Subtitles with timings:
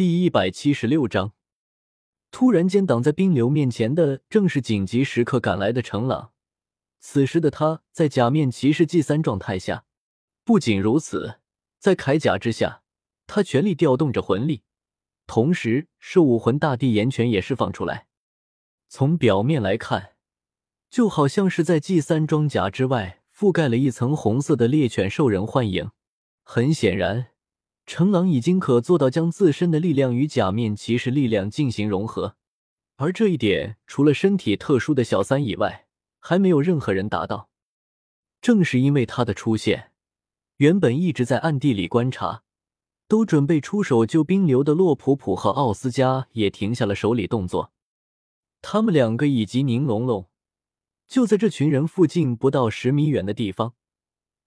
[0.00, 1.34] 第一百七十六章，
[2.30, 6.32] 突然间挡在冰流面前的正是紧急时刻赶来的程朗。
[6.98, 9.84] 此时的他在假面骑士 G 三状态下，
[10.42, 11.40] 不仅如此，
[11.78, 12.80] 在铠甲之下，
[13.26, 14.62] 他全力调动着魂力，
[15.26, 18.06] 同时是武魂大帝炎拳也释放出来。
[18.88, 20.14] 从表面来看，
[20.88, 25.90] 就好像是在 G 三装甲之外覆盖了一层红色的猎犬兽人幻影。
[26.42, 27.26] 很显然。
[27.90, 32.36] 程朗已经可做到将自身的力量与假面骑士力量进行融合，
[32.98, 35.88] 而这一点除了身体特殊的小三以外，
[36.20, 37.50] 还没有任何人达到。
[38.40, 39.90] 正是因为他的出现，
[40.58, 42.44] 原本一直在暗地里观察，
[43.08, 47.72] 都准备出手救冰流的洛普普和奥斯加也停下了手里动作。
[48.62, 50.28] 他们两个以及宁龙龙
[51.08, 53.74] 就在这群人附近不到十米远的地方，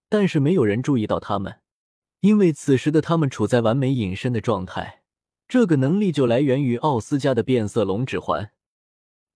[0.08, 1.60] 但是没有人注意到他们。
[2.24, 5.02] 因为此时的他们处在完美隐身的状态，
[5.46, 8.50] 这个能力就来源于奥斯加的变色龙指环。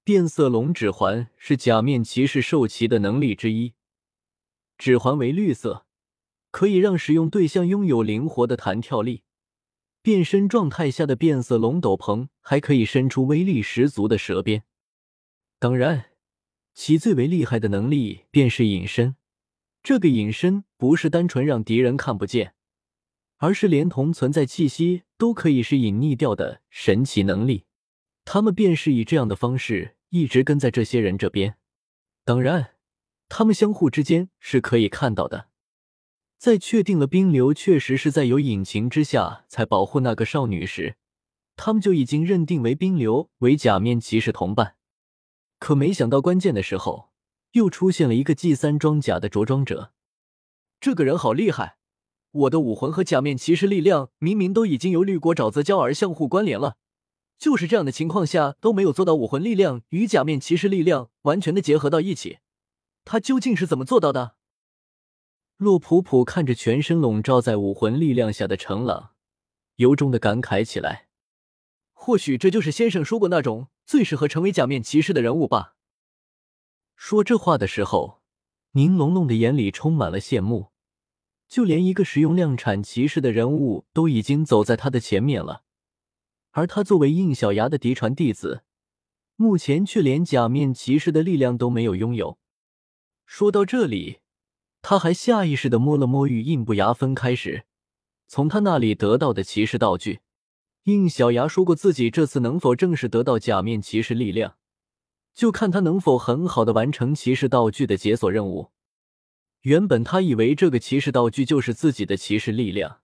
[0.05, 3.75] 变色龙指环是假面骑士兽骑的能力之一，
[4.78, 5.84] 指环为绿色，
[6.50, 9.23] 可以让使用对象拥有灵活的弹跳力。
[10.00, 14.62] 变身状态下的变色龙斗篷还可以伸出威力十足的蛇鞭。
[15.58, 16.06] 当然，
[16.73, 19.17] 其最为厉害的能力便是隐身。
[19.83, 22.55] 这个隐身不是单纯让敌人看不见。
[23.39, 27.64] 而是连同存在气息都可以是隐匿掉的神奇能力，
[28.25, 31.56] 他们便是以这样的方式一直跟在这些人这边。
[32.25, 32.75] 当然，
[33.28, 35.48] 他们相互之间是可以看到的。
[36.36, 40.97] 在确定了冰流确实是在有隐情之下才保护那个少女时，
[41.56, 44.77] 他们就已经认定为冰流为假面骑士同伴。
[45.58, 47.11] 可没想到关键的时候，
[47.52, 49.92] 又出现了一个 G 三装甲的着装者，
[50.78, 51.78] 这个人好厉害。
[52.39, 56.77] 我的武魂和假面骑士力量明明都已经由绿果沼泽礁而相互关联了，
[57.36, 62.39] 就是这样的情况下都没有做到武魂力量与假面骑士力量完全的结合到一起，
[63.05, 64.36] 他究竟是怎么做到的？
[65.57, 69.11] 洛普普看着全身笼罩在武魂力量下的程朗，
[69.77, 71.08] 由衷的感慨起来。
[71.92, 75.74] 或许这就是先生说过那种最适合成为假面骑士的人物吧。
[76.95, 78.23] 说这话的时候，
[78.73, 80.68] 宁龙龙的眼里充满了羡慕。
[81.48, 85.63] 就连一个使用量产骑士的人物都已经走在他的前面了，
[86.51, 88.63] 而他作为应小牙的嫡传弟子，
[89.36, 92.39] 目前却连假面骑士的力量都没有拥有。
[93.25, 94.19] 说到这里，
[94.83, 97.64] 他还下意识的摸了摸与印不牙分开时
[98.27, 100.20] 从他那里得到的骑士道具。
[100.85, 104.57] 应小牙说过，自己这次能否正式得到假面骑士力量，
[105.35, 108.70] 就看他能否很好的完成骑士道具的解锁任务。
[109.63, 113.01] 原本他以为这个骑士道具就是自己的骑士力量，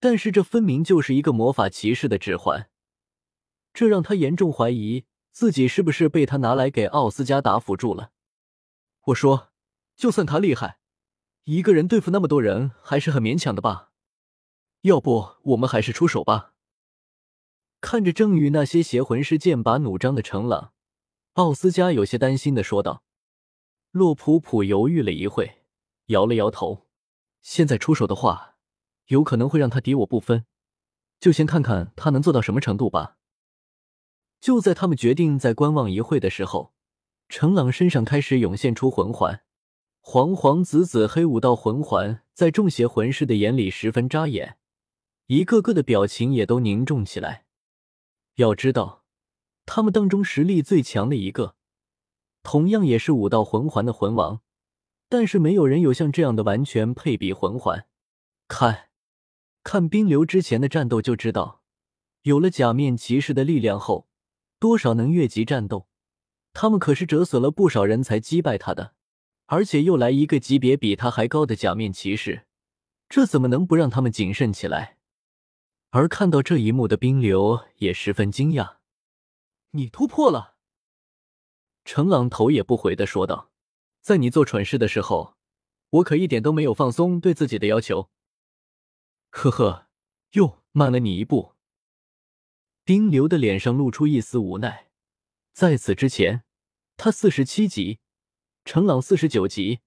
[0.00, 2.70] 但是这分明就是一个魔法骑士的指环，
[3.72, 8.12] 这让他严重怀疑自己是不是被他拿来给奥斯加打辅助了。
[9.06, 9.52] 我说，
[9.94, 10.78] 就算他厉害，
[11.44, 13.90] 一个人对付那么多人还是很勉强的吧？
[14.82, 16.54] 要不我们还是出手吧？
[17.80, 20.72] 看着正与那些邪魂师剑拔弩张的程朗，
[21.34, 23.02] 奥斯加有些担心的说道。
[23.90, 25.58] 洛普普犹豫了一会。
[26.06, 26.86] 摇了摇头，
[27.40, 28.56] 现在出手的话，
[29.06, 30.44] 有可能会让他敌我不分，
[31.18, 33.16] 就先看看他能做到什么程度吧。
[34.40, 36.74] 就在他们决定再观望一会的时候，
[37.30, 39.42] 程朗身上开始涌现出魂环，
[40.00, 44.58] 黄黄紫紫黑五道魂环在众邪魂师的眼里十分扎眼，
[45.28, 47.46] 一个个的表情也都凝重起来。
[48.34, 49.04] 要知道，
[49.64, 51.56] 他们当中实力最强的一个，
[52.42, 54.42] 同样也是五道魂环的魂王。
[55.16, 57.86] 但是没有人有像这样的完全配比魂环。
[58.48, 58.90] 看，
[59.62, 61.62] 看冰流之前的战斗就知道，
[62.22, 64.08] 有了假面骑士的力量后，
[64.58, 65.86] 多少能越级战斗。
[66.52, 68.96] 他们可是折损了不少人才击败他的，
[69.46, 72.46] 而且又来一个级别比他还高的假面骑士，
[73.08, 74.96] 这怎么能不让他们谨慎起来？
[75.90, 78.78] 而看到这一幕的冰流也十分惊讶
[79.70, 80.56] ：“你突破了！”
[81.86, 83.52] 程朗头也不回的说道。
[84.04, 85.34] 在你做蠢事的时候，
[85.88, 88.10] 我可一点都没有放松对自己的要求。
[89.30, 89.86] 呵呵，
[90.32, 91.54] 又慢了你一步。
[92.84, 94.90] 丁流的脸上露出一丝无奈。
[95.54, 96.42] 在此之前，
[96.98, 98.00] 他四十七级，
[98.66, 99.80] 程朗四十九级。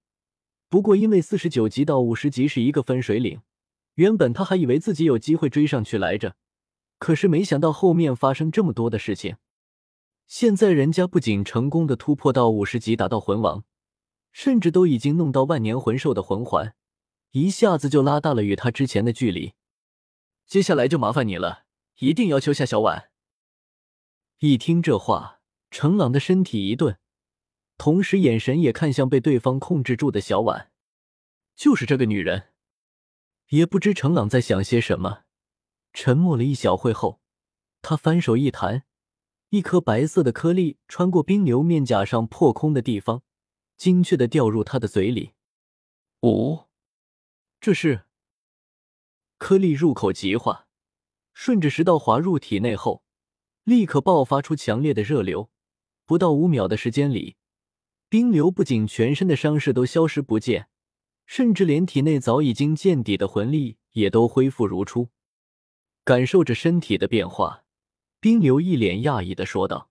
[0.68, 3.42] 不过因为四十九级到五十级是一个分水岭，
[3.94, 6.34] 原本他还以为自己有机会追上去来着。
[6.98, 9.36] 可是没想到后面发生这么多的事情。
[10.26, 13.62] 现在人家不仅成功的突破到五十级，达到魂王。
[14.32, 16.74] 甚至都已经弄到万年魂兽的魂环，
[17.32, 19.54] 一下子就拉大了与他之前的距离。
[20.46, 21.64] 接下来就麻烦你了，
[21.98, 23.10] 一定要求下小婉。
[24.38, 25.40] 一听这话，
[25.70, 26.98] 程朗的身体一顿，
[27.76, 30.70] 同时眼神也看向被对方控制住的小婉。
[31.56, 32.50] 就是这个女人，
[33.48, 35.24] 也不知程朗在想些什么。
[35.92, 37.20] 沉默了一小会后，
[37.82, 38.84] 他翻手一弹，
[39.50, 43.22] 一颗白色的颗粒穿过冰流面甲上破空的地方，
[43.78, 45.32] 精确的掉入他的嘴里。
[46.20, 46.68] 哦，
[47.60, 48.04] 这是
[49.38, 50.66] 颗粒入口即化，
[51.32, 53.02] 顺着食道滑入体内后，
[53.64, 55.50] 立刻爆发出强烈的热流。
[56.04, 57.36] 不到五秒的时间里，
[58.08, 60.68] 冰流不仅全身的伤势都消失不见。
[61.26, 65.10] 甚至连体内早已经见底的魂力也都恢复如初，
[66.02, 67.64] 感受着身体的变化，
[68.18, 69.90] 冰流一脸讶异的说道：“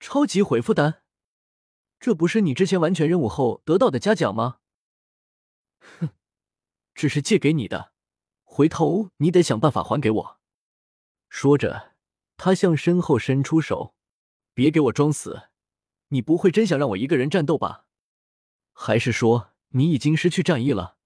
[0.00, 1.01] 超级回复丹，
[2.02, 4.58] 这不是你之前完全任务后得到的嘉奖吗
[6.00, 6.08] ？”“哼，
[6.94, 7.92] 只是借给你的，
[8.42, 10.40] 回头你得想办法还给我。”
[11.30, 11.92] 说着，
[12.36, 13.94] 他向身后伸出手
[14.52, 15.50] ：“别给我装死，
[16.08, 17.86] 你不会真想让我一个人战斗吧？
[18.72, 20.98] 还是说？”你已经失去战意了。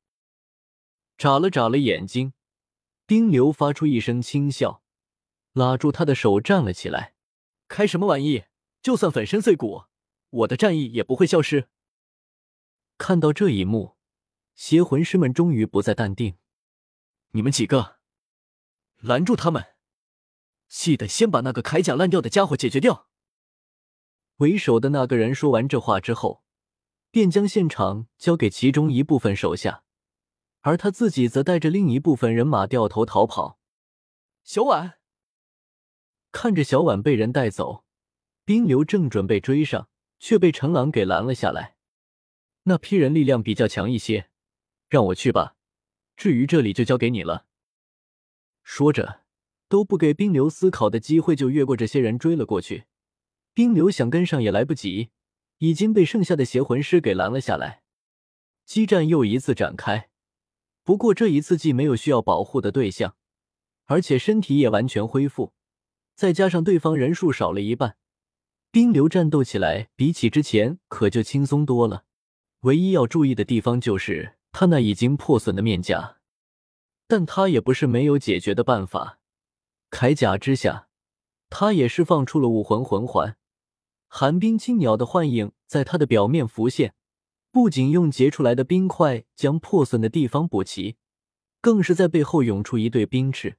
[1.16, 2.32] 眨了眨了眼睛，
[3.06, 4.82] 冰流发出一声轻笑，
[5.52, 7.14] 拉住他的手站了起来。
[7.68, 8.46] 开什么玩意？
[8.82, 9.84] 就算粉身碎骨，
[10.36, 11.68] 我的战意也不会消失。
[12.98, 13.96] 看到这一幕，
[14.54, 16.36] 邪魂师们终于不再淡定。
[17.32, 17.98] 你们几个，
[19.00, 19.74] 拦住他们！
[20.68, 23.08] 记得先把那个铠甲烂掉的家伙解决掉。
[24.36, 26.42] 为首的那个人说完这话之后。
[27.08, 29.84] 便将现场交给其中一部分手下，
[30.60, 33.58] 而他自己则带着另一部分人马掉头逃跑。
[34.44, 34.98] 小婉
[36.30, 37.86] 看着小婉被人带走，
[38.44, 39.88] 冰流正准备追上，
[40.18, 41.76] 却被程朗给拦了下来。
[42.64, 44.28] 那批人力量比较强一些，
[44.88, 45.56] 让我去吧。
[46.16, 47.46] 至于这里，就交给你了。
[48.62, 49.22] 说着，
[49.68, 52.84] 都不给冰流思考的机会，就越过这些人追了过去。
[53.54, 55.10] 冰流想跟上也来不及。
[55.58, 57.82] 已经被剩下的邪魂师给拦了下来，
[58.66, 60.10] 激战又一次展开。
[60.84, 63.16] 不过这一次既没有需要保护的对象，
[63.86, 65.54] 而且身体也完全恢复，
[66.14, 67.96] 再加上对方人数少了一半，
[68.76, 72.04] 冰流战斗起来比起之前可就轻松多了。
[72.60, 76.18] 唯一要注意的地方就是他那已经破损的面甲，
[77.06, 79.18] 但他也不是没有解决的办法。
[79.90, 80.88] 铠甲之下，
[81.48, 83.38] 他也释放出了武魂魂环。
[84.08, 86.94] 寒冰青鸟的幻影在他的表面浮现，
[87.50, 90.96] 不仅用结出来的冰块将破损的地方补齐，
[91.62, 93.56] 更是在背后涌出一对冰翅。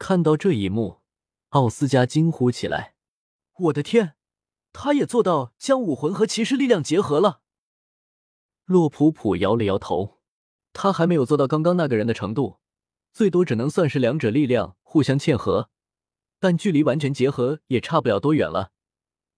[0.00, 1.02] 看到这一幕，
[1.50, 2.94] 奥斯加惊呼起来
[3.66, 4.15] ：“我的天，
[4.78, 7.40] 他也做到将武魂和骑士力量结合了！”
[8.66, 10.20] 洛普普摇了摇头，
[10.74, 12.58] 他还没有做到刚刚那个人的程度，
[13.10, 15.70] 最多只能算是两者力量互相嵌合，
[16.38, 18.72] 但距离完全结合也差不了多远了。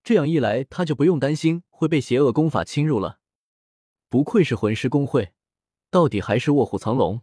[0.02, 3.20] 这样一来，他就不用担心会被邪恶功法侵入了。
[4.08, 5.32] 不愧是魂师公会，
[5.88, 7.22] 到底还是卧虎藏龙。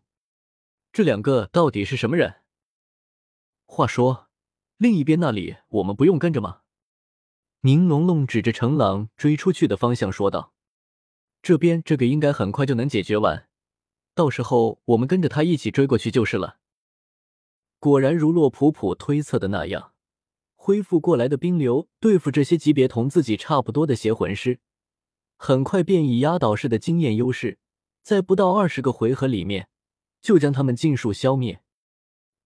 [0.93, 2.43] 这两个到底是什么人？
[3.65, 4.29] 话说，
[4.77, 6.61] 另一边那里我们不用跟着吗？
[7.65, 10.53] 宁龙龙指着程朗追出去的方向说道
[11.41, 13.49] ：“这边这个应该很快就能解决完，
[14.13, 16.59] 到时候我们跟着他一起追过去就是了。”
[17.81, 19.93] 果然如洛普普推测的那样。
[20.53, 24.59] 恢复过来的冰流对付这些级别同自己差不多的邪魂师，
[25.35, 27.57] 很快便以压倒式的经验优势，
[28.03, 29.69] 在不到二十个回合里面
[30.21, 31.63] 就将他们尽数消灭。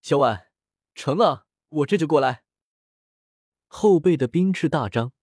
[0.01, 0.47] 小婉，
[0.95, 2.43] 成了，我这就过来。
[3.71, 5.13] 后背的冰翅大张，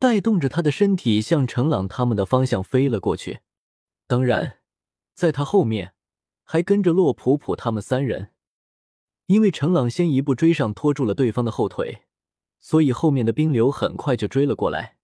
[0.00, 3.40] 带动着他的身体向程朗他们的方向飞了过去。
[4.06, 4.60] 当然，
[5.14, 5.92] 在他后面
[6.42, 8.30] 还跟着洛普普他们三人，
[9.26, 12.04] 因为程朗先一步追上，拖住了对方的后腿。
[12.58, 14.96] 所以后面的冰流很快就追了过来。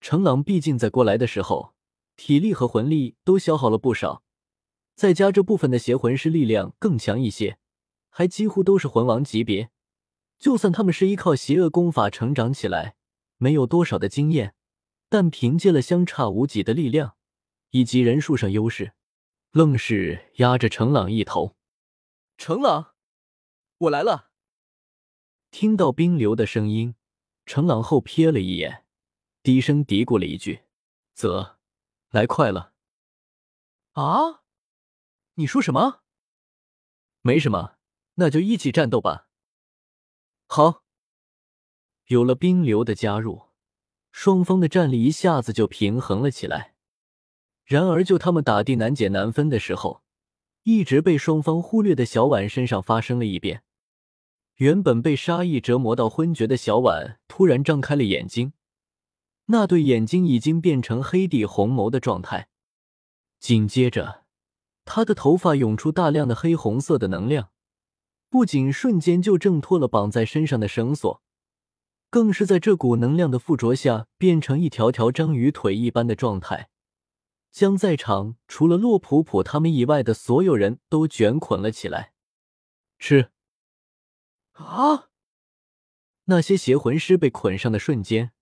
[0.00, 1.74] 程朗毕竟在过来的时候，
[2.16, 4.22] 体力和魂力都消耗了不少，
[4.94, 7.58] 再加这部分的邪魂师力量更强一些，
[8.08, 9.68] 还几乎都是魂王级别。
[10.38, 12.95] 就算他们是依靠邪恶功法成长起来，
[13.38, 14.54] 没有多少的经验，
[15.08, 17.16] 但凭借了相差无几的力量
[17.70, 18.94] 以及人数上优势，
[19.52, 21.56] 愣是压着程朗一头。
[22.38, 22.94] 程朗，
[23.78, 24.30] 我来了。
[25.50, 26.94] 听到冰流的声音，
[27.44, 28.84] 程朗后瞥了一眼，
[29.42, 30.62] 低声嘀咕了一句
[31.14, 31.58] ：“啧，
[32.10, 32.74] 来快了。”
[33.92, 34.42] 啊？
[35.34, 36.02] 你说什么？
[37.22, 37.76] 没什么，
[38.14, 39.28] 那就一起战斗吧。
[40.46, 40.85] 好。
[42.06, 43.42] 有了冰流的加入，
[44.12, 46.74] 双方的战力一下子就平衡了起来。
[47.64, 50.02] 然而，就他们打的难解难分的时候，
[50.62, 53.64] 一直被双方忽略的小婉身上发生了异变。
[54.56, 58.52] 原本被杀意折磨到昏厥的小婉突然张开了眼睛，
[59.46, 62.48] 那对眼睛已经变成黑地红眸的状态。
[63.40, 64.24] 紧接着，
[64.84, 67.50] 她的头发涌出大量的黑红色的能量，
[68.30, 71.20] 不仅瞬间就挣脱了绑在身上的绳索，
[72.10, 76.68] 更是在这股能量的附着下变成一条条章鱼腿一般的状态，
[77.50, 82.12] 将在场除了洛普普他们以外的所有人都卷捆了起来。
[82.98, 83.30] 吃。
[84.52, 85.08] 啊！
[86.24, 88.32] 那些邪魂师被捆上的瞬间，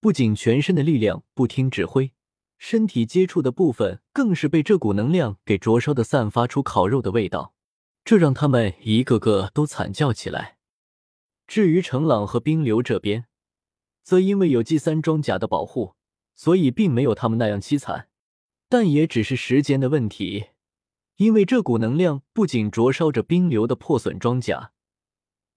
[0.00, 2.12] 不仅全身的力量不听指挥，
[2.58, 7.54] 身体接触的部分更是被这股能量给灼烧的，散发出烤肉的味道，
[8.04, 10.58] 这让他们一个个都惨叫起来。
[11.52, 13.26] 至于程朗和冰流这边，
[14.02, 15.96] 则因为有 G 三装甲的保护，
[16.34, 18.08] 所以并没有他们那样凄惨，
[18.70, 20.46] 但也只是时间的问题，
[21.16, 24.72] 因为这股能量不仅灼烧着冰流的破损装甲。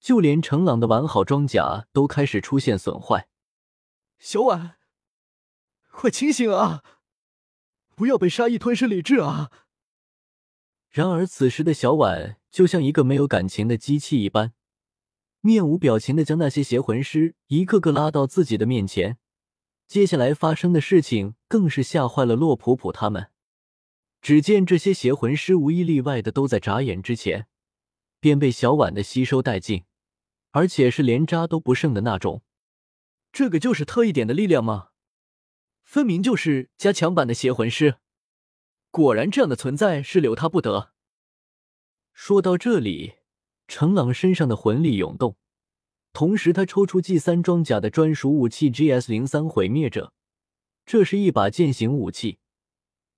[0.01, 3.29] 就连程朗的完好装甲都开始出现损坏。
[4.19, 4.75] 小婉，
[5.91, 6.83] 快清醒啊！
[7.95, 9.49] 不要被杀意吞噬理智啊！
[10.89, 14.51] 然而此时的小婉就像一个没有感情的机器一般，
[15.45, 19.19] 面无表情的将那些邪魂师一个个拉到自己的面前。
[19.87, 23.29] 接下来发生的事情更是吓坏了洛普普他们。
[24.19, 27.45] 只见这些邪魂师无一例外的都在眨眼之前，
[28.19, 29.83] 便被小婉的吸收殆尽。
[30.49, 32.41] 而且是连渣都不剩的那种，
[33.31, 34.89] 这个就是特异点的力量吗？
[35.83, 37.97] 分明就是加强版的邪魂师。
[38.89, 40.93] 果然，这样的存在是留他不得。
[42.13, 43.15] 说到这里，
[43.67, 45.35] 程朗身上的魂力涌动，
[46.13, 50.13] 同时他抽出 G 三装甲的专属武器 GS 零三毁灭者，
[50.85, 52.39] 这是一把剑形武器。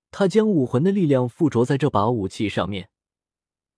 [0.10, 2.90] 他将武魂的力量附着在这把武器上面，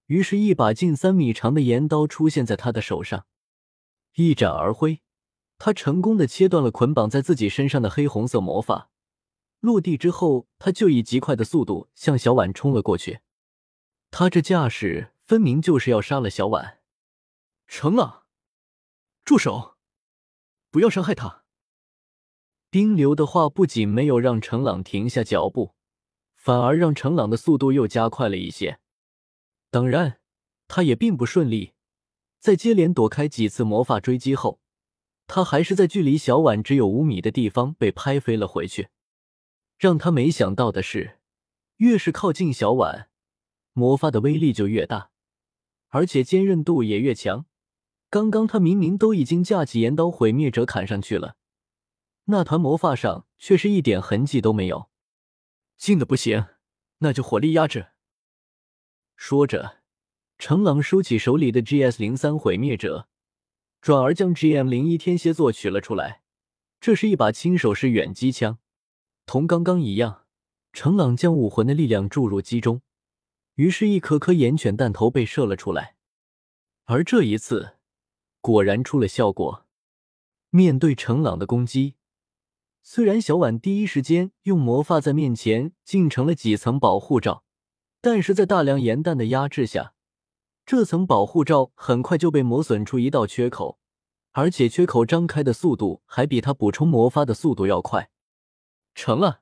[0.06, 3.26] 于是，一把近三米长的岩刀出现在他的手上。
[4.16, 5.02] 一斩而挥，
[5.58, 8.90] 他成功的切断了捆绑在自己身上的黑红色魔法。
[9.60, 13.20] 落地之后，他就以极快的速度向小婉冲了过去。
[14.12, 16.80] 他这架势分明就是要杀了小婉。
[17.68, 18.24] 程朗，
[19.24, 19.76] 住手！
[20.72, 21.44] 不要伤害他。
[22.72, 25.76] 冰流的话不仅没有让程朗停下脚步，
[26.34, 28.80] 反而让程朗的速度又加快了一些。
[29.70, 30.20] 当然，
[30.68, 31.74] 他也并不顺利。
[32.40, 34.60] 在接连躲开几次魔法追击后，
[35.28, 38.90] 他还是在距离小婉只有五米的地方被拍飞了回去。
[39.78, 41.20] 让他没想到的是，
[41.76, 43.12] 越是靠近小婉，
[43.74, 45.12] 魔法的威力就越大，
[45.90, 47.46] 而且坚韧度也越强。
[48.10, 51.36] 刚刚他明明都已经架起岩刀毁灭者砍上去了，
[52.26, 54.90] 那团魔法上却是一点痕迹都没有。
[55.78, 56.46] 近的不行，
[57.00, 57.90] 那就火力压制。
[59.16, 59.80] 说着。
[60.42, 63.10] 程朗收起手里的 GS 零三毁灭者，
[63.82, 66.22] 转而将 GM 零一天蝎座取了出来。
[66.80, 68.58] 这是一把轻手式远机枪，
[69.26, 70.24] 同刚刚一样。
[70.72, 72.82] 程朗将武魂的力量注入机中，
[73.60, 75.98] 于是，一颗颗岩犬弹头被射了出来。
[76.86, 77.76] 而这一次，
[78.40, 79.66] 果然出了效果。
[80.50, 81.96] 面对程朗的攻击，
[82.82, 87.44] 虽然小婉第一时间用魔法在面前竟成了几层保护罩，
[88.00, 89.94] 但是在大量岩弹的压制下。
[90.66, 93.78] 这层保护罩很快就被磨损出一道缺口，
[94.32, 98.10] 而且缺口张开的速度还比他补充魔法的速度要快。
[98.96, 99.42] 成了，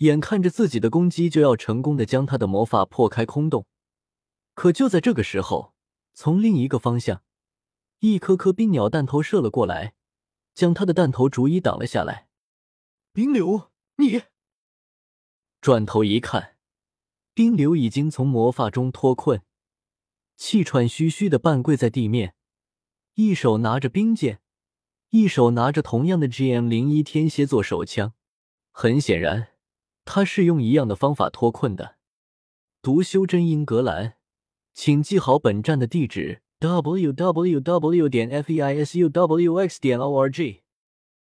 [0.00, 3.66] 眼看着自己的攻击就要成功的将他的魔法破开空洞，
[4.54, 5.74] 可就在这个时候，
[6.14, 7.22] 从另一个方向，
[7.98, 9.92] 一颗颗冰鸟弹头射了过来，
[10.54, 12.28] 将他的弹头逐一挡了下来。
[13.12, 14.22] 冰流，你
[15.60, 16.56] 转头一看，
[17.34, 19.42] 冰流已经从魔法中脱困。
[20.38, 22.34] 气喘吁吁的半跪在地面，
[23.16, 24.40] 一手拿着冰剑，
[25.10, 28.14] 一手拿着同样的 GM 零一天蝎座手枪。
[28.72, 29.49] 很显然，
[30.12, 31.94] 他是用一样的方法脱困的。
[32.82, 34.14] 读修真英格兰，
[34.74, 38.08] 请记好本站的地址：w w w.
[38.08, 39.80] 点 f e i s u w x.
[39.80, 40.59] 点 o r g。